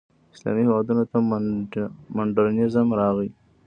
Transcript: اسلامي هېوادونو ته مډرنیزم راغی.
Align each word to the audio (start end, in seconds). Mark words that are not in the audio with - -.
اسلامي 0.35 0.63
هېوادونو 0.69 1.03
ته 1.11 1.17
مډرنیزم 2.15 2.87
راغی. 2.99 3.29